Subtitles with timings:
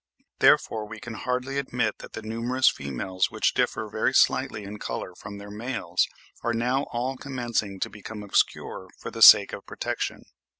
[0.39, 5.13] Therefore we can hardly admit that the numerous females which differ very slightly in colour
[5.13, 6.07] from their males
[6.41, 10.23] are now all commencing to become obscure for the sake of protection.